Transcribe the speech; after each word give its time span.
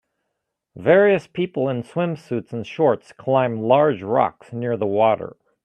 Various 0.77 1.27
people 1.27 1.69
in 1.69 1.83
swimsuits 1.83 2.51
and 2.53 2.65
shorts 2.65 3.11
climb 3.13 3.61
large 3.61 4.01
rocks 4.01 4.51
near 4.51 4.75
the 4.75 4.87
water. 4.87 5.37